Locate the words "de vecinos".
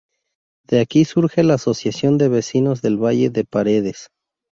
2.17-2.81